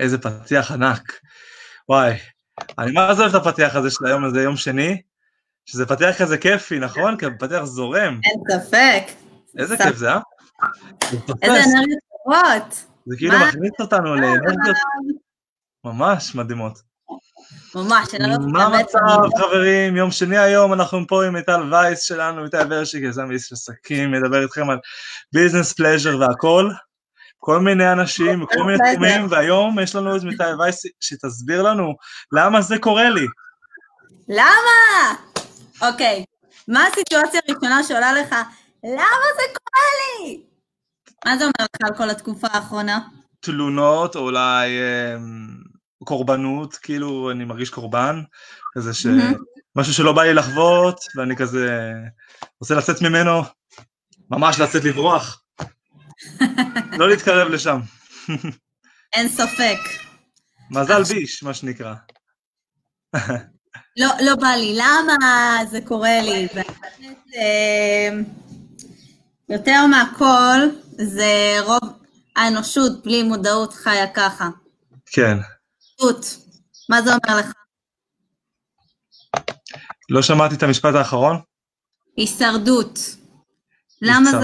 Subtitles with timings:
[0.00, 1.20] איזה פתיח ענק.
[1.88, 2.14] וואי,
[2.78, 5.02] אני מה זה אוהב את הפתיח הזה של היום הזה, יום שני,
[5.66, 7.16] שזה פתיח כזה כיפי, נכון?
[7.16, 8.20] כי פתיח זורם.
[8.24, 9.02] אין ספק.
[9.58, 9.76] איזה.
[9.76, 10.18] כיף זה, אה?
[11.10, 12.84] זה איזה אנרגיות טובות.
[13.06, 13.38] זה כאילו?
[13.38, 14.76] מכניס אותנו לאנרגיות
[15.84, 16.90] ממש מדהימות.
[17.74, 18.98] ממש, לנו מה המצב,
[19.38, 19.96] חברים?
[19.96, 24.42] יום שני היום, אנחנו פה עם מיטל וייס שלנו, מיטל ורשיק, יזם איש עסקים, מדבר
[24.42, 24.78] איתכם על
[25.32, 26.70] ביזנס פלז'ר והכל.
[27.42, 28.78] כל מיני אנשים, כל מיני.
[28.92, 31.94] תחומים, והיום יש לנו את מיטל וייס שתסביר לנו
[32.32, 33.26] למה זה קורה לי.
[34.28, 35.14] למה?
[35.82, 36.24] אוקיי,
[36.68, 38.34] מה הסיטואציה הראשונה שעולה לך?
[38.84, 40.42] למה זה קורה לי?
[41.26, 42.98] מה זה אומר לך על כל התקופה האחרונה?
[43.40, 45.48] תלונות, או אולי אמ,
[46.04, 48.22] קורבנות, כאילו אני מרגיש קורבן,
[48.74, 49.06] כזה ש...
[49.76, 51.92] משהו שלא בא לי לחוות, ואני כזה
[52.60, 53.42] רוצה לצאת ממנו,
[54.30, 55.42] ממש לצאת לברוח.
[56.98, 57.80] לא להתקרב לשם.
[59.12, 59.78] אין ספק.
[60.70, 61.94] מזל ביש, מה שנקרא.
[63.96, 65.16] לא, לא בא לי, למה
[65.70, 66.48] זה קורה לי?
[67.36, 68.18] אה,
[69.48, 70.60] יותר מהכל,
[70.90, 72.00] זה רוב
[72.36, 74.48] האנושות בלי מודעות חיה ככה.
[75.06, 75.38] כן.
[76.88, 77.52] מה זה אומר לך?
[80.10, 81.36] לא שמעתי את המשפט האחרון?
[82.16, 82.98] הישרדות.
[84.02, 84.36] למה זה...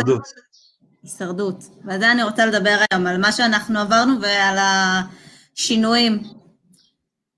[1.07, 1.65] הישרדות.
[1.85, 4.57] ועל זה אני רוצה לדבר היום, על מה שאנחנו עברנו ועל
[5.57, 6.23] השינויים.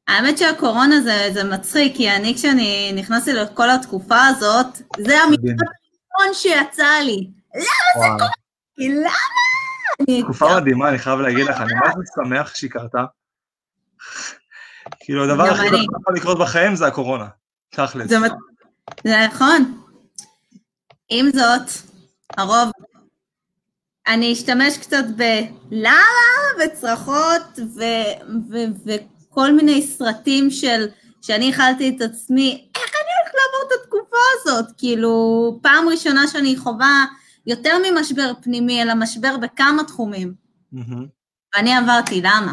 [0.08, 4.66] האמת שהקורונה זה, זה מצחיק, כי אני כשאני נכנסתי לכל התקופה הזאת,
[5.06, 5.19] זה.
[5.20, 7.31] המשפט הראשון שיצא לי.
[7.97, 8.19] וואו.
[8.76, 9.10] כי למה?
[10.00, 13.04] אני- תקופה מדהימה, אני חייב להגיד לך, אני ממש שמח שהיא קרתה.
[15.00, 15.70] כאילו, הדבר הכי.
[15.70, 17.26] טוב שיכול לקרות בחיים זה הקורונה.
[17.70, 18.09] תכלס.
[18.09, 18.16] זה,
[19.04, 19.81] זה נכון.
[21.09, 21.70] עם זאת,
[22.37, 22.70] הרוב,
[24.08, 26.00] אני אשתמש קצת בלמה
[26.64, 28.94] וצרחות ו- ו-
[29.30, 30.86] וכל מיני סרטים של,
[31.22, 34.66] שאני הכלתי את עצמי, איך אני הולכת לעבור את התקופה הזאת?
[34.78, 37.04] כאילו, פעם ראשונה שאני חווה
[37.46, 40.34] יותר ממשבר פנימי, אלא משבר בכמה תחומים.
[40.72, 41.06] מהמם.
[41.56, 42.52] ואני עברתי, למה?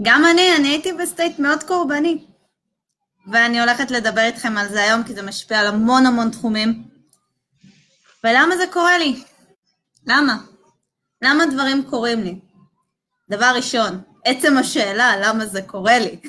[0.00, 2.24] וגם אני, אני הייתי ב state מאוד קורבני.
[3.26, 6.88] ואני הולכת לדבר איתכם על זה היום, כי זה משפיע על המון המון תחומים.
[8.24, 9.24] ולמה זה קורה לי?
[10.06, 10.38] למה?
[11.22, 12.40] למה דברים קורים לי?
[13.30, 16.20] דבר ראשון, עצם השאלה למה זה קורה לי.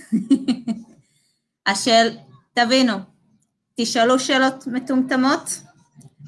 [1.67, 2.17] השאל,
[2.53, 2.97] תבינו,
[3.75, 5.61] תשאלו שאלות מטומטמות,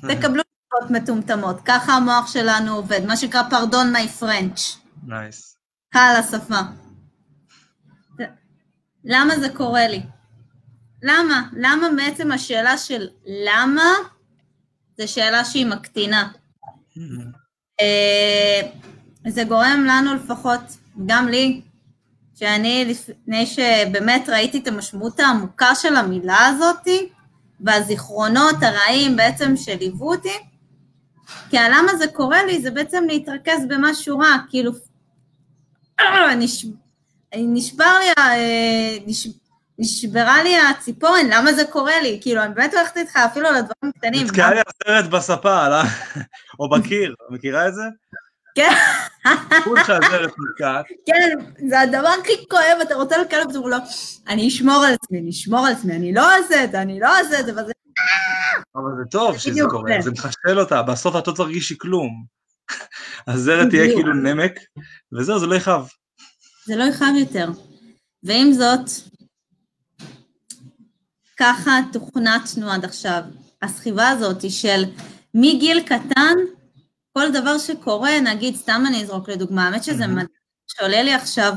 [0.10, 1.62] תקבלו תשובות מטומטמות.
[1.66, 5.58] ככה המוח שלנו עובד, מה שנקרא פרדון מי פרנץ', נייס.
[5.90, 6.60] קל השפה.
[9.04, 10.02] למה זה קורה לי?
[11.08, 11.48] למה?
[11.54, 13.94] למה בעצם השאלה של למה
[14.98, 16.28] זה שאלה שהיא מקטינה.
[17.82, 18.62] אה,
[19.28, 20.62] זה גורם לנו לפחות,
[21.06, 21.62] גם לי,
[22.36, 27.10] שאני לפני שבאמת ראיתי את המשמעות העמוקה של המילה הזאתי,
[27.60, 30.38] והזיכרונות הרעים בעצם שליוו אותי,
[31.50, 34.72] כי הלמה זה קורה לי זה בעצם להתרכז במשהו רע, כאילו,
[36.00, 36.66] אה, נש...
[37.36, 38.98] נשבר לי, אה.
[39.80, 42.20] נשברה לי הציפורן, למה זה קורה לי?
[42.22, 44.28] כאילו, אני באמת הולכת איתך אפילו לדברים קטנים.
[44.28, 45.82] נתקעה לי הסרט בספה, לא?
[46.60, 47.84] או בקיר, מכירה את זה?
[48.56, 48.70] כן.
[50.50, 50.86] נתקעת.
[51.06, 51.30] כן,
[51.70, 53.78] זה הדבר הכי כואב, אתה רוצה לקלל אותו, הוא לא,
[54.28, 57.18] אני אשמור על עצמי, אני אשמור על עצמי, אני לא אעשה את זה, אני לא
[57.18, 57.72] אעשה את זה, וזה...
[58.76, 60.02] אבל זה טוב שזה קורה, זה.
[60.02, 62.26] זה מחשל אותה, בסוף את לא תרגישי כלום.
[63.28, 63.94] הזרת תהיה.
[63.94, 64.60] כאילו נמק,
[65.14, 65.88] וזהו, זה לא יכאב.
[66.66, 67.50] זה לא יכאב יותר.
[68.24, 68.90] ועם זאת,
[71.38, 73.22] ככה תוכנתנו עד עכשיו.
[73.62, 74.84] הסחיבה הזאת היא של
[75.34, 76.36] מגיל קטן,
[77.14, 80.08] כל דבר שקורה, נגיד, סתם אני אזרוק לדוגמה, האמת שזה.
[80.08, 80.28] מדהים
[80.68, 81.54] שעולה לי עכשיו,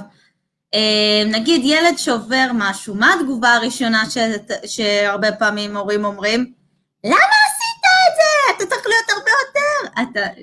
[0.74, 4.18] אה, נגיד ילד שעובר משהו, מה התגובה הראשונה ש...
[4.66, 6.52] שהרבה פעמים הורים אומרים?
[7.04, 8.56] למה עשית את זה?
[8.56, 10.02] אתה צריך להיות הרבה יותר.
[10.02, 10.40] אתה...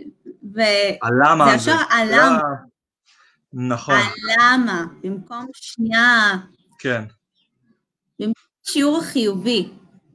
[0.56, 0.62] ו...
[1.04, 1.72] הלמה זה הזה.
[1.72, 2.42] ישר הלמה.
[3.54, 4.00] נכון,
[4.40, 6.34] הלמה, במקום שנייה,
[6.80, 7.04] כן.
[8.70, 9.70] שיעור חיובי.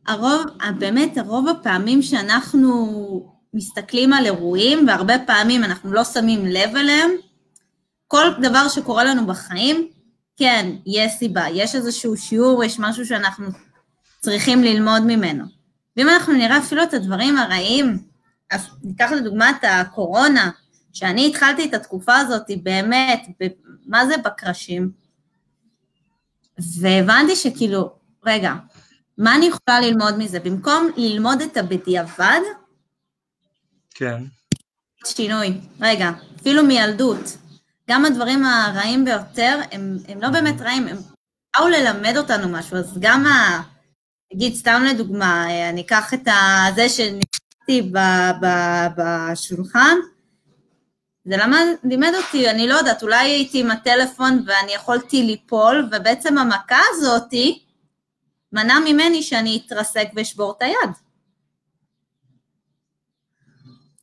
[0.07, 0.43] הרוב,
[0.79, 7.11] באמת, הרוב הפעמים שאנחנו מסתכלים על אירועים, והרבה פעמים אנחנו לא שמים לב אליהם,
[8.09, 9.89] כל דבר שקורה לנו בחיים,
[10.37, 13.47] כן, יש סיבה, יש איזשהו שיעור, יש משהו שאנחנו
[14.21, 15.45] צריכים ללמוד ממנו.
[15.97, 17.99] ואם אנחנו נראה אפילו את הדברים הרעים,
[18.51, 20.51] אז ניקח לדוגמה את הקורונה,
[20.93, 23.27] שאני התחלתי את התקופה הזאת באמת,
[23.87, 24.91] מה זה בקרשים,
[26.81, 28.55] והבנתי שכאילו, רגע,
[29.19, 30.41] מה אני יכולה ללמוד מזה?
[30.41, 32.41] במקום ללמוד את הבדיעבד,
[33.95, 34.23] כן.
[35.07, 35.61] שינוי.
[35.81, 36.11] רגע,
[36.41, 37.37] אפילו מילדות.
[37.91, 40.97] גם הדברים הרעים ביותר, הם, הם לא באמת רעים, הם
[41.57, 43.63] באו ללמד אותנו משהו, אז גם ה...
[44.35, 46.67] נגיד, סתם לדוגמה, אני אקח את ה...
[46.75, 47.93] זה שנכנסתי
[48.97, 49.97] בשולחן,
[51.25, 56.39] זה למד, לימד אותי, אני לא יודעת, אולי הייתי עם הטלפון ואני יכולתי ליפול, ובעצם
[56.39, 57.63] המכה הזאתי
[58.53, 60.91] מנע ממני שאני אתרסק ואשבור את היד.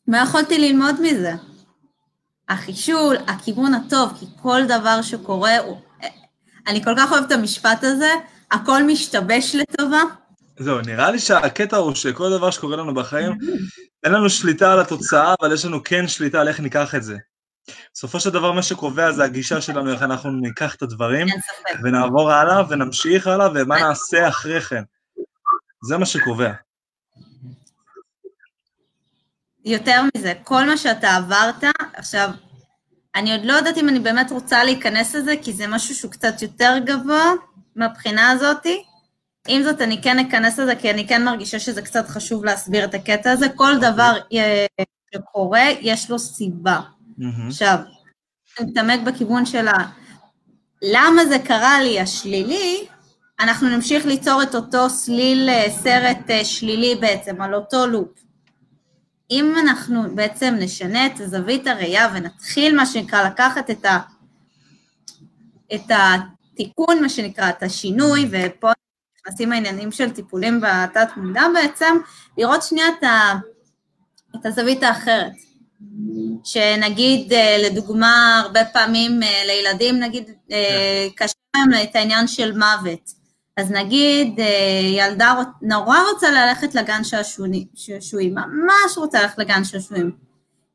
[0.08, 1.34] מה יכולתי ללמוד מזה?
[2.50, 5.78] החישול, הכיוון הטוב, כי כל דבר שקורה, הוא...
[6.68, 8.14] אני כל כך אוהבת את המשפט הזה,
[8.52, 10.02] הכל משתבש לטובה.
[10.60, 13.38] זהו, נראה לי שהקטע הוא שכל דבר שקורה לנו בחיים,
[14.04, 17.18] אין לנו שליטה על התוצאה, אבל יש לנו כן שליטה על איך ניקח את זה.
[17.94, 21.28] בסופו של דבר מה שקובע זה הגישה שלנו, איך אנחנו ניקח את הדברים,
[21.84, 24.84] ונעבור הלאה ונמשיך הלאה, ומה נעשה אחרי כן.
[25.84, 26.52] זה מה שקובע.
[29.66, 31.64] יותר מזה, כל מה שאתה עברת,
[31.94, 32.30] עכשיו,
[33.16, 36.42] אני עוד לא יודעת אם אני באמת רוצה להיכנס לזה, כי זה משהו שהוא קצת
[36.42, 37.34] יותר גבוה
[37.76, 38.84] מהבחינה הזאתי.
[39.48, 42.94] עם זאת, אני כן אכנס לזה, כי אני כן מרגישה שזה קצת חשוב להסביר את
[42.94, 43.50] הקטע הזה.
[43.50, 43.92] כל אוקיי.
[43.92, 44.66] דבר אה,
[45.16, 46.80] שקורה, יש לו סיבה.
[47.48, 47.78] עכשיו,
[48.60, 49.74] אני מתעמק בכיוון של ה...
[50.82, 52.88] למה זה קרה לי השלילי,
[53.40, 58.10] אנחנו נמשיך ליצור את אותו סליל אה, סרט אה, שלילי בעצם, על אותו לופ.
[59.32, 64.00] אם אנחנו בעצם נשנה את זווית הראייה ונתחיל, מה שנקרא, לקחת את, ה,
[65.76, 68.72] את התיקון, מה שנקרא, את השינוי, ופה
[69.20, 71.98] נכנסים העניינים של טיפולים בתת מודע בעצם,
[72.38, 73.34] לראות שנייה את, ה,
[74.36, 75.49] את הזווית האחרת.
[76.44, 81.26] שנגיד, אה, לדוגמה, הרבה פעמים אה, לילדים, נגיד, אה, כן.
[81.26, 83.20] קשה להם את העניין של מוות.
[83.58, 84.40] אז נגיד,
[84.98, 90.12] ילדה נורא רוצה ללכת לגן שעשועים, ממש רוצה ללכת לגן שעשועים.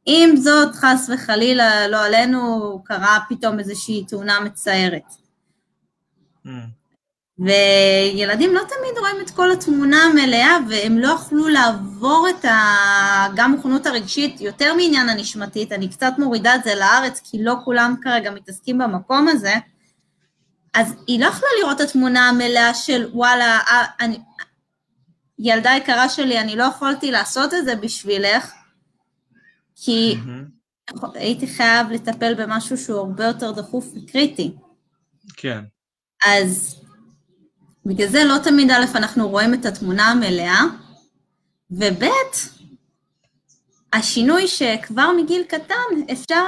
[0.07, 5.03] עם זאת, חס וחלילה, לא עלינו, קרה פתאום איזושהי תאונה מצערת.
[6.47, 6.51] Mm.
[7.39, 13.27] וילדים לא תמיד רואים את כל התמונה המלאה, והם לא יכלו לעבור את ה...
[13.37, 17.95] גם מוכנות הרגשית, יותר מעניין הנשמתית, אני קצת מורידה את זה לארץ, כי לא כולם
[18.03, 19.55] כרגע מתעסקים במקום הזה,
[20.75, 24.19] אז היא לא יכלה לראות את התמונה המלאה של וואלה, אה, אני...
[25.39, 28.53] ילדה יקרה שלי, אני לא יכולתי לעשות את זה בשבילך,
[29.77, 31.07] כי mm-hmm.
[31.15, 34.57] הייתי חייב לטפל במשהו שהוא הרבה יותר דחוף וקריטי.
[35.37, 35.65] כן.
[36.27, 36.84] אז
[37.87, 40.61] בגלל זה לא תמיד א', אנחנו רואים את התמונה המלאה,
[41.71, 42.05] וב',
[43.93, 46.45] השינוי שכבר מגיל קטן אפשר,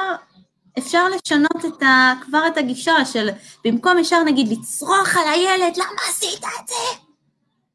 [0.79, 3.29] אפשר לשנות את ה, כבר את הגישה של
[3.65, 7.07] במקום ישר נגיד לצרוח על הילד, למה עשית את זה?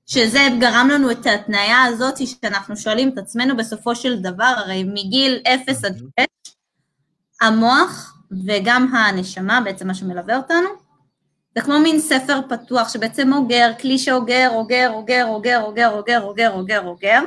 [0.05, 5.39] שזה גרם לנו את ההתניה הזאת שאנחנו שואלים את עצמנו בסופו של דבר, הרי מגיל
[5.47, 6.53] 0 עד 6,
[7.41, 10.69] המוח וגם הנשמה, בעצם מה שמלווה אותנו,
[11.55, 16.51] זה כמו מין ספר פתוח שבעצם אוגר, כלי שאוגר, אוגר, אוגר, אוגר, אוגר, אוגר, אוגר,
[16.51, 17.21] אוגר, אוגר,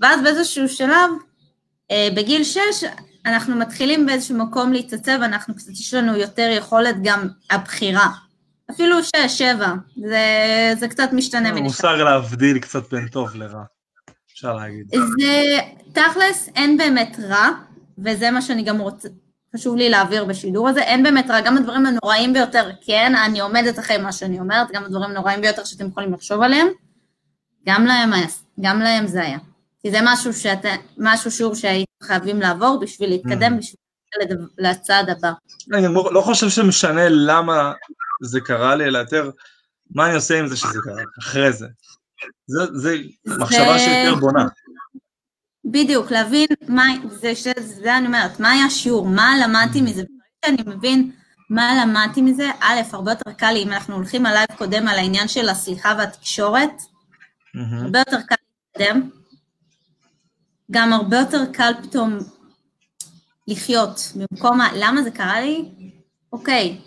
[0.00, 1.10] ואז באיזשהו שלב,
[1.90, 2.84] אה, בגיל שש,
[3.26, 8.08] אנחנו מתחילים באיזשהו מקום להתעצב, אנחנו קצת, יש לנו יותר יכולת גם הבחירה.
[8.70, 10.24] אפילו שש, שבע, זה,
[10.78, 11.52] זה קצת משתנה.
[11.52, 13.62] מושג להבדיל קצת בין טוב לרע,
[14.32, 14.86] אפשר להגיד.
[15.18, 15.58] זה,
[15.92, 17.48] תכלס, אין באמת רע,
[17.98, 19.08] וזה מה שאני גם רוצה,
[19.54, 23.78] חשוב לי להעביר בשידור הזה, אין באמת רע, גם הדברים הנוראים ביותר, כן, אני עומדת
[23.78, 26.66] אחרי מה שאני אומרת, גם הדברים הנוראים ביותר שאתם יכולים לחשוב עליהם,
[27.66, 28.10] גם להם,
[28.60, 29.38] גם להם זה היה.
[29.82, 33.58] כי זה משהו, שאתה, משהו שיעור שהייתם חייבים לעבור בשביל להתקדם, mm.
[33.58, 33.80] בשביל
[34.58, 35.32] לצעד הבא.
[35.72, 37.72] אני לא, לא חושב שמשנה למה
[38.22, 39.30] זה קרה לי, אלא יותר
[39.94, 41.66] מה אני עושה עם זה שזה קרה, אחרי זה.
[42.46, 44.44] זה, זה מחשבה שיותר בונה.
[45.70, 50.02] בדיוק, להבין מה, זה, זה, זה אני אומרת, מה היה השיעור, מה למדתי מזה,
[50.44, 51.10] אני מבין
[51.50, 55.28] מה למדתי מזה, א', הרבה יותר קל לי, אם אנחנו הולכים עליו קודם על העניין
[55.28, 57.82] של הסליחה והתקשורת, mm-hmm.
[57.82, 58.34] הרבה יותר קל
[58.78, 59.10] להתקדם,
[60.70, 62.18] גם הרבה יותר קל פתאום
[63.48, 65.64] לחיות, במקום, למה זה קרה לי?
[66.32, 66.80] אוקיי,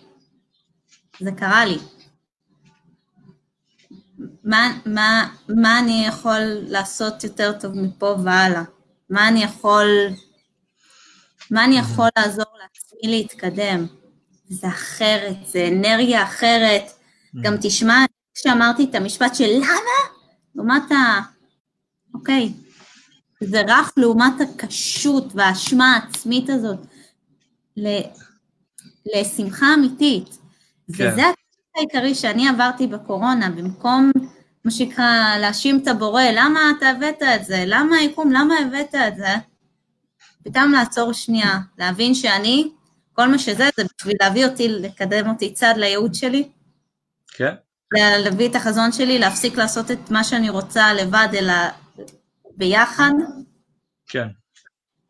[1.19, 1.77] זה קרה לי.
[4.43, 8.63] מה, מה, מה אני יכול לעשות יותר טוב מפה והלאה?
[9.09, 9.87] מה אני יכול,
[11.51, 13.85] מה אני יכול לעזור לעצמי להתקדם.
[14.49, 16.83] זה אחרת, זה אנרגיה אחרת.
[17.41, 20.13] גם תשמע, כשאמרתי את המשפט של למה?
[20.55, 21.21] לעומת ה...
[22.13, 22.53] אוקיי,
[23.41, 26.79] זה רך לעומת הקשות והאשמה העצמית הזאת
[27.77, 27.87] ל...
[29.15, 30.37] לשמחה אמיתית.
[30.97, 31.09] כן.
[31.13, 31.23] וזה
[31.75, 34.11] העיקרי שאני עברתי בקורונה, במקום,
[34.65, 37.63] מה שנקרא, להאשים את הבורא, למה אתה הבאת את זה?
[37.67, 38.31] למה היקום?
[38.31, 39.35] למה הבאת את זה?
[40.43, 42.71] פתאום לעצור שנייה, להבין שאני,
[43.13, 46.49] כל מה שזה, זה בשביל להביא אותי, לקדם אותי צעד לייעוד שלי,
[47.27, 47.53] כן,
[47.97, 51.53] להביא את החזון שלי, להפסיק לעשות את מה שאני רוצה לבד, אלא
[52.57, 53.11] ביחד.
[54.07, 54.27] כן.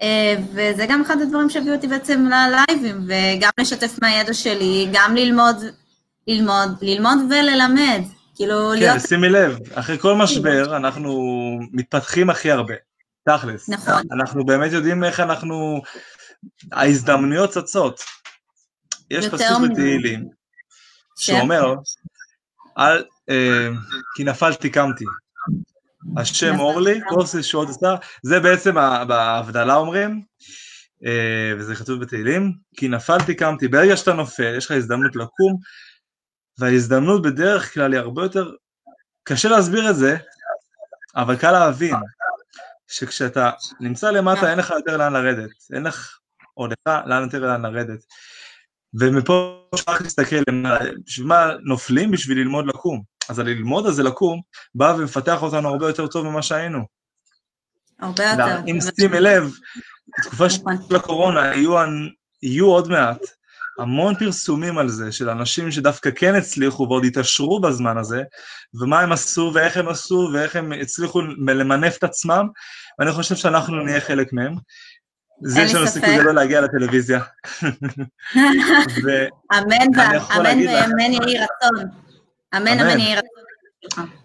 [0.01, 5.55] אה, וזה גם אחד הדברים שהביאו אותי בעצם ללייבים, וגם לשתף מהידע שלי, גם ללמוד,
[6.27, 8.01] ללמוד, ללמוד וללמד.
[8.35, 9.01] כאילו, כן, להיות...
[9.07, 11.11] שימי לב, אחרי כל משבר אנחנו
[11.71, 12.73] מתפתחים הכי הרבה,
[13.29, 13.69] תכלס.
[13.69, 14.01] נכון.
[14.11, 15.81] אנחנו באמת יודעים איך אנחנו...
[16.71, 18.01] ההזדמנויות צצות.
[19.11, 20.25] יש פסוק בתהילים
[21.17, 21.75] ש- שאומר,
[22.77, 23.69] אל, אה,
[24.15, 25.05] כי נפלתי קמתי.
[26.17, 26.99] השם נפלתי אור לי.
[27.09, 28.75] כוס ישועות עשה, זה בעצם
[29.07, 30.21] בהבדלה אומרים,
[31.05, 35.57] אה, וזה כתוב בתהילים, כי נפלתי קמתי, ברגע שאתה נופל, יש לך הזדמנות לקום,
[36.57, 38.51] וההזדמנות בדרך כלל היא הרבה יותר,
[39.23, 40.17] קשה להסביר את זה,
[41.15, 41.95] אבל קל להבין,
[42.87, 46.19] שכשאתה נמצא למטה אין לך יותר לאן לרדת, אין לך,
[46.57, 47.99] או לך לאן יותר לאן לרדת.
[48.99, 50.43] ומפה אפשר רק להסתכל.
[51.05, 52.11] בשביל מה נופלים?
[52.11, 53.03] בשביל ללמוד לקום.
[53.29, 54.41] אז הללמוד הזה לקום,
[54.75, 56.85] בא ומפתח אותנו הרבה יותר טוב ממה שהיינו.
[57.99, 58.59] הרבה יותר.
[58.67, 59.51] אם שימי לב,
[60.19, 60.95] בתקופה של נכון.
[60.95, 61.55] הקורונה
[62.41, 63.19] יהיו עוד מעט
[63.79, 68.23] המון פרסומים על זה, של אנשים שדווקא כן הצליחו ועוד התעשרו בזמן הזה,
[68.73, 72.47] ומה הם עשו ואיך הם עשו ואיך הם הצליחו למנף את עצמם,
[72.99, 74.55] ואני חושב שאנחנו נהיה חלק מהם.
[75.41, 75.87] זה יש לנו.
[75.87, 77.19] סיכוי גדול להגיע לטלוויזיה.
[79.53, 81.85] אמן ואמן יהי רצון.
[82.55, 82.79] אמן.
[82.79, 83.32] אמן יהי רצון.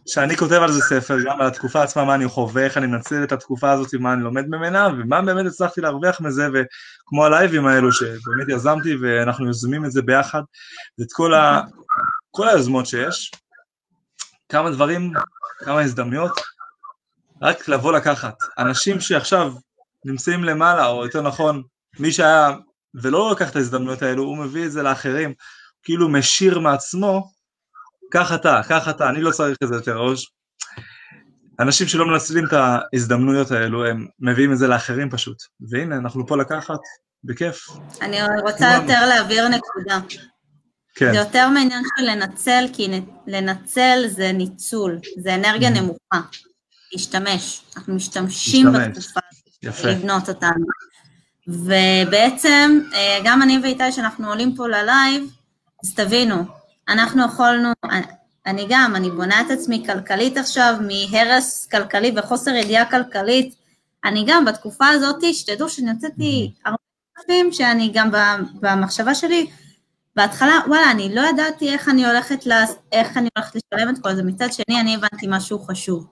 [0.06, 3.24] שאני כותב על זה ספר, גם על התקופה עצמה, מה אני חווה, איך אני מנצל
[3.24, 7.92] את התקופה הזאת, מה אני לומד ממנה, ומה באמת הצלחתי להרוויח מזה, וכמו הלייבים האלו,
[7.92, 10.42] שבאמת יזמתי, ואנחנו יוזמים את זה ביחד,
[10.98, 11.60] ואת כל, ה...
[12.30, 13.30] כל היוזמות שיש,
[14.48, 15.12] כמה דברים,
[15.58, 16.40] כמה הזדמנויות,
[17.42, 18.34] רק לבוא לקחת.
[18.58, 19.52] אנשים שעכשיו
[20.04, 21.62] נמצאים למעלה, או יותר נכון,
[21.98, 22.50] מי שהיה
[22.94, 25.34] ולא לקח את ההזדמנויות האלו, הוא מביא את זה לאחרים,
[25.82, 27.37] כאילו משיר מעצמו,
[28.10, 30.32] קח אתה, קח אתה, אני לא צריך את זה יותר ראש.
[31.60, 35.36] אנשים שלא מנצלים את ההזדמנויות האלו, הם מביאים את זה לאחרים פשוט.
[35.70, 36.78] והנה, אנחנו פה לקחת,
[37.24, 37.66] בכיף.
[38.02, 40.00] אני רוצה יותר להעביר נקודה.
[40.94, 46.20] כן, זה יותר מעניין של לנצל, כי לנצל זה ניצול, זה אנרגיה נמוכה.
[46.92, 47.62] להשתמש.
[47.76, 48.66] אנחנו משתמשים.
[48.72, 49.20] בתקופה
[49.62, 49.88] יפה.
[49.88, 50.66] לבנות אותנו.
[51.48, 55.24] ובעצם, אה, גם אני ואיתי, שאנחנו עולים פה ללייב,
[55.84, 56.44] אז תבינו,
[56.88, 57.72] אנחנו יכולנו,
[58.46, 63.54] אני גם, אני בונה את עצמי כלכלית עכשיו, מהרס כלכלי וחוסר ידיעה כלכלית.
[64.04, 66.78] אני גם בתקופה הזאת, שתדעו שאני הוצאתי הרבה
[67.18, 68.10] כספים, שאני גם
[68.60, 69.50] במחשבה שלי,
[70.16, 74.14] בהתחלה, וואלה, אני לא ידעתי איך אני הולכת, לה, איך אני הולכת לשלם את כל
[74.14, 74.22] זה.
[74.22, 76.06] מצד שני, אני הבנתי משהו חשוב.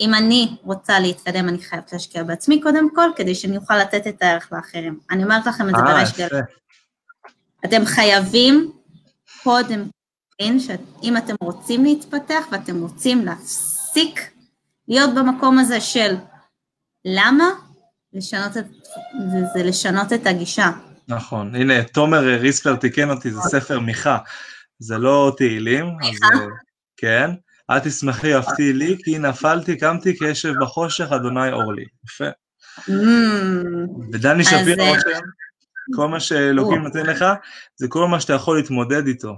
[0.00, 4.22] אם אני רוצה להתקדם, אני חייבת להשקיע בעצמי קודם כל, כדי שאני אוכל לתת את
[4.22, 4.98] הערך לאחרים.
[5.10, 6.12] אני אומרת לכם את זה אה, בריש.
[6.18, 6.40] גלי.
[7.64, 8.72] אתם חייבים
[9.42, 9.82] קודם
[10.40, 14.30] להבין שאם אתם רוצים להתפתח ואתם רוצים להפסיק
[14.88, 16.14] להיות במקום הזה של
[17.04, 17.50] למה,
[18.12, 18.64] לשנות את,
[19.32, 20.70] זה, זה לשנות את הגישה.
[21.08, 21.54] נכון.
[21.54, 24.18] הנה, תומר ריספלר תיקן אותי, זה ספר מיכה.
[24.78, 25.96] זה לא תהילים.
[25.96, 26.26] מיכה?
[26.34, 26.46] אז, אה,
[26.96, 27.30] כן.
[27.70, 31.84] אל תשמחי אפתי לי, כי נפלתי, קמתי כאשב בחושך, אדוני אור לי.
[32.04, 32.28] יפה.
[32.78, 32.92] Mm,
[34.12, 35.20] ודני אז, שפירו אה, רושם,
[35.94, 37.24] כל מה שאלוקים נותן לך,
[37.76, 39.34] זה כל מה שאתה יכול להתמודד איתו.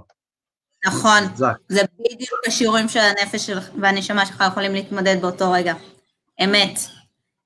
[0.85, 1.23] נכון.
[1.69, 5.73] זה בדיוק השיעורים של הנפש שלך והנשמה שלך יכולים להתמודד באותו רגע.
[6.43, 6.79] אמת.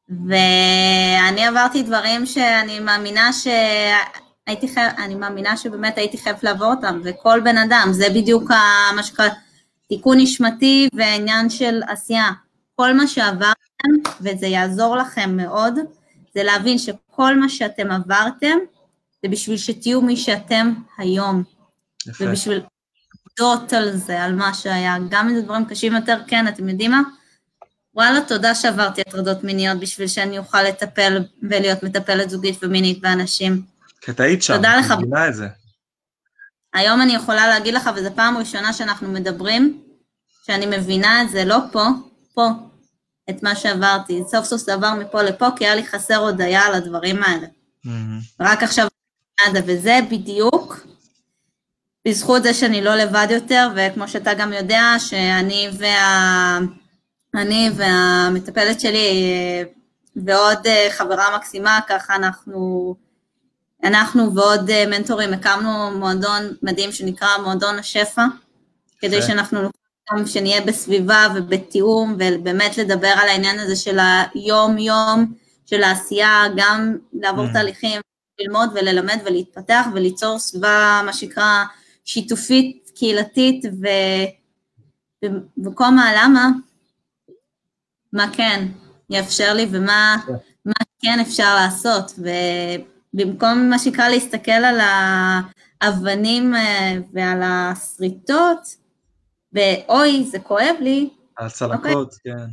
[0.10, 7.40] ואני עברתי דברים שאני מאמינה שהייתי חייב, אני מאמינה שבאמת הייתי חייבת לעבור אותם, וכל
[7.44, 8.44] בן אדם, זה בדיוק
[8.96, 9.28] מה שקרה,
[9.90, 12.30] תיקון נשמתי ועניין של עשייה.
[12.76, 13.90] כל מה שעברתם,
[14.22, 15.80] וזה יעזור לכם מאוד,
[16.36, 18.58] זה להבין שכל מה שאתם עברתם,
[19.24, 21.44] זה בשביל שתהיו מי שאתם היום.
[22.08, 22.26] יפה.
[22.28, 22.62] ובשביל
[23.40, 26.92] להודות על זה, על מה שהיה, גם אם זה דברים קשים יותר, כן, אתם יודעים
[26.92, 27.02] מה?
[27.96, 33.62] וואלה, תודה שעברתי הטרדות מיניות בשביל שאני אוכל לטפל ולהיות מטפלת זוגית ומינית באנשים.
[34.02, 34.92] כי אתה היית שם, תודה לך.
[34.92, 35.48] את מבינה את זה.
[36.74, 39.82] היום אני יכולה להגיד לך, וזו פעם ראשונה שאנחנו מדברים,
[40.46, 41.86] שאני מבינה את זה, לא פה,
[42.34, 42.50] פה,
[43.30, 44.22] את מה שעברתי.
[44.32, 47.48] סוף סוף זה עבר מפה לפה, כי היה לי חסר הודיה על הדברים האלה.
[47.84, 48.20] מהמם.
[48.40, 48.88] רק עכשיו
[49.38, 50.88] קנדה, וזה בדיוק
[52.08, 56.60] בזכות זה שאני לא לבד יותר, וכמו שאתה גם יודע, שאני וה...
[57.36, 59.64] אני והמטפלת שלי אה,
[60.16, 62.96] ועוד אה, חברה מקסימה, ככה אנחנו,
[63.84, 68.26] אנחנו ועוד אה, מנטורים הקמנו מועדון מדהים שנקרא מועדון השפע,
[69.00, 69.28] כדי יפה.
[69.28, 69.60] שאנחנו
[70.12, 73.98] גם שנהיה בסביבה ובתיאום, ובאמת לדבר על העניין הזה של
[74.34, 75.34] היום-יום,
[75.66, 77.54] של העשייה, גם לעבור Mm.
[77.54, 78.02] תהליכים,
[78.40, 81.64] ללמוד וללמד ולהתפתח וליצור סביבה, מה שנקרא,
[82.06, 83.88] שיתופית, קהילתית, ו...
[85.26, 86.50] ובמקום הלמה,
[88.14, 88.68] מה כן
[89.10, 90.18] יאפשר לי ומה
[90.66, 92.20] מה כן אפשר לעשות,
[93.14, 94.80] ובמקום מה שנקרא להסתכל על
[95.82, 98.76] האבנים אה, ועל השריטות,
[99.54, 102.46] ואוי, זה כואב לי, הצלקות, כן.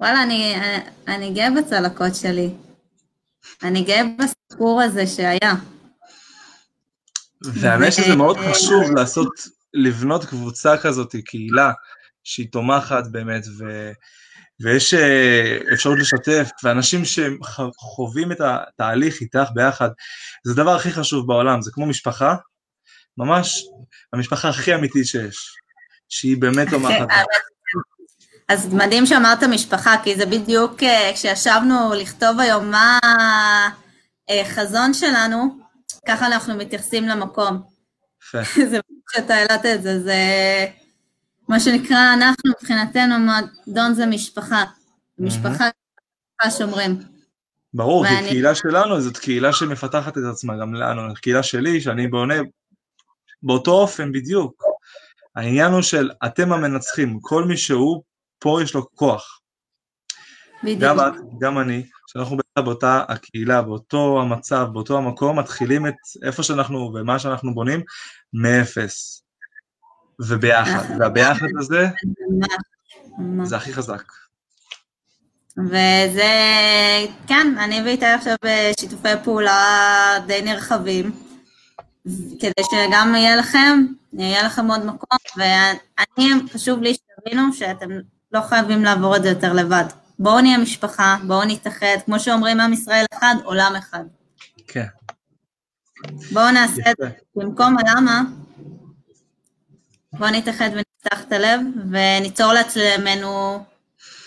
[0.00, 0.54] וואלה, אני,
[1.08, 2.50] אני גאה בצלקות שלי.
[3.62, 5.54] אני גאה בסיפור הזה שהיה.
[7.42, 9.28] והאמת שזה מאוד חשוב לעשות,
[9.74, 11.72] לבנות קבוצה כזאת, קהילה,
[12.24, 13.90] שהיא תומכת באמת, ו,
[14.60, 19.88] ויש אה, אפשרות לשתף, ואנשים שחווים את התהליך איתך ביחד,
[20.44, 22.36] זה הדבר הכי חשוב בעולם, זה כמו משפחה,
[23.18, 23.64] ממש
[24.12, 25.56] המשפחה הכי אמיתית שיש,
[26.08, 27.06] שהיא באמת תומכת.
[28.48, 32.98] אז מדהים שאמרת משפחה, כי זה בדיוק אה, כשישבנו לכתוב היום מה
[34.28, 35.58] החזון שלנו,
[36.08, 37.62] ככה אנחנו מתייחסים למקום.
[38.70, 38.78] זה
[39.12, 40.16] שאתה העלת את זה, זה
[41.48, 44.64] מה שנקרא, אנחנו מבחינתנו, מועדון זה משפחה.
[45.18, 45.64] משפחה
[46.58, 46.98] שומרים.
[47.74, 52.06] ברור, כי ואני- קהילה שלנו זאת קהילה שמפתחת את עצמה גם לנו, קהילה שלי, שאני
[52.06, 52.34] בונה
[53.42, 54.62] באותו אופן בדיוק.
[55.36, 58.02] העניין הוא של אתם המנצחים, כל מי שהוא,
[58.38, 59.40] פה יש לו כוח.
[60.62, 60.82] בדיוק.
[60.82, 66.42] גם את, גם אני, שאנחנו ביחד באותה הקהילה, באותו המצב, באותו המקום, מתחילים את איפה
[66.42, 67.80] שאנחנו ומה שאנחנו בונים,
[68.32, 69.24] מאפס.
[70.20, 71.88] וביחד, והביחד הזה,
[73.18, 73.48] ממש.
[73.48, 74.02] זה הכי חזק.
[75.58, 76.32] וזה,
[77.26, 81.12] כן, אני ואיתי עכשיו בשיתופי פעולה די נרחבים,
[82.40, 87.88] כדי שגם יהיה לכם, יהיה לכם עוד מקום, ואני, חשוב לי שתבינו שאתם
[88.32, 89.84] לא חייבים לעבור את זה יותר לבד.
[90.18, 94.04] בואו נהיה משפחה, בואו נתאחד, כמו שאומרים עם ישראל אחד, עולם אחד.
[94.68, 94.86] כן,
[96.32, 97.08] בואו נעשה את זה.
[97.36, 98.22] במקום הלמה,
[100.12, 101.60] בואו נתאחד ונפתח את הלב,
[101.90, 103.64] וניצור לעצמנו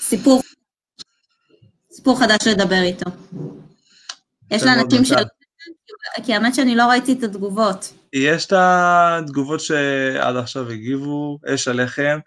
[0.02, 0.42] סיפור,
[1.92, 3.12] סיפור חדש לדבר איתו.
[4.52, 5.06] יש לאנשים.
[5.06, 5.16] של...
[6.24, 7.94] כי האמת שאני לא ראיתי את התגובות.
[8.14, 12.20] יש את התגובות שעד עכשיו הגיבו, אש עליכם,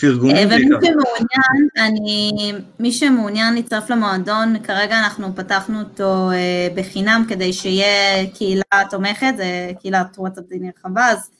[0.00, 0.86] פרגונים ומי בעיקר.
[0.86, 8.62] שמעוניין, אני, מי שמעוניין להצטרף למועדון, כרגע אנחנו פתחנו אותו אה, בחינם כדי שיהיה קהילה
[8.90, 11.30] תומכת, זה קהילת וואטסאפ נרחבה, אז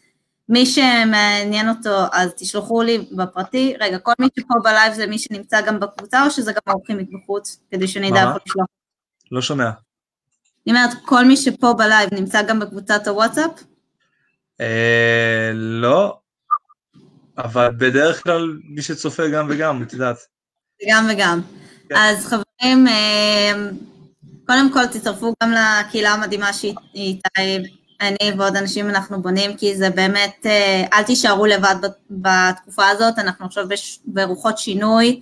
[0.48, 3.74] מי שמעניין אותו, אז תשלחו לי בפרטי.
[3.80, 6.98] רגע, כל מי שפה ב live זה מי שנמצא גם בקבוצה, או שזה גם האורחים
[6.98, 8.20] מבחוץ, כדי שאני אדע?
[8.20, 8.66] איפה לשלוח?
[9.32, 9.70] לא שומע.
[10.66, 13.50] אני אומרת, כל מי שפה ב live נמצא גם בקבוצת הוואטסאפ?
[14.60, 16.19] אה, לא,
[17.38, 20.16] אבל בדרך כלל מי שצופה גם וגם, את יודעת.
[20.90, 21.40] גם וגם.
[21.88, 21.94] כן.
[21.98, 23.52] אז חברים, אה,
[24.46, 27.28] קודם כל תצטרפו גם לקהילה המדהימה שאיתה
[28.00, 33.18] אני ועוד אנשים אנחנו בונים, כי זה באמת, אה, אל תישארו לבד בת- בתקופה הזאת,
[33.18, 33.66] אנחנו עכשיו
[34.04, 35.20] ברוחות שינוי,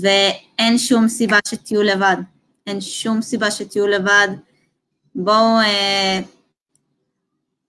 [0.00, 2.16] ואין שום סיבה שתהיו לבד.
[2.66, 4.28] אין שום סיבה שתהיו לבד.
[5.14, 6.20] בואו אה,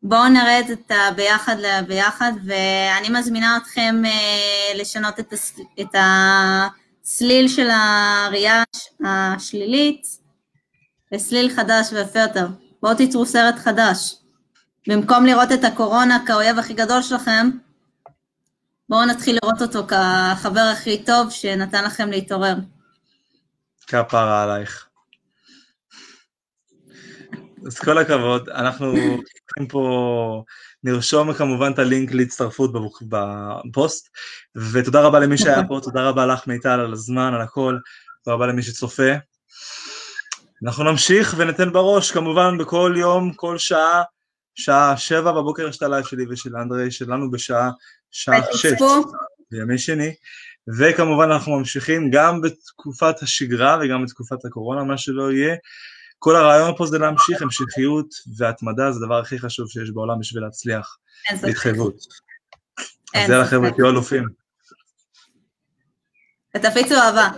[0.04, 5.96] בואו נרד את הביחד לביחד, ואני מזמינה אתכם אה, לשנות את, הס, את
[7.04, 10.08] הסליל של הראייה הש- השלילית
[11.12, 12.48] לסליל חדש ויפה יותר.
[12.82, 14.16] בואו תיצרו סרט חדש.
[14.88, 17.50] במקום לראות את הקורונה כאויב הכי גדול שלכם,
[18.90, 22.56] בואו נתחיל לראות אותו כחבר הכי טוב שנתן לכם להתעורר.
[23.88, 24.89] כפרה עלייך.
[27.66, 28.94] אז כל הכבוד, אנחנו
[29.46, 30.44] צריכים פה,
[30.84, 32.72] נרשום כמובן את הלינק להצטרפות
[33.10, 34.10] בפוסט,
[34.74, 37.78] ותודה רבה למי שהיה פה, תודה רבה לך מיטל על הזמן, על הכל,
[38.24, 39.12] תודה רבה למי שצופה.
[40.64, 44.04] אנחנו נמשיך וניתן בראש, כמובן בכל יום, כל שעה,
[44.56, 47.70] שעה שבע בבוקר יש את ה live שלי ושל אנדרי, שלנו בשעה,
[48.12, 48.74] שעה שש.
[49.52, 50.16] בימי שני,
[50.80, 55.56] וכמובן אנחנו ממשיכים גם בתקופת השגרה וגם בתקופת הקורונה, מה שלא יהיה.
[56.20, 60.98] כל הרעיון פה זה להמשיך, המשכיות והתמדה זה הדבר הכי חשוב שיש בעולם בשביל להצליח.
[61.30, 61.44] אין אז
[63.30, 63.52] יאללה ספק.
[63.52, 64.24] חבר'ה, תהיו אלופים.
[66.58, 67.30] ותפיצו אהבה.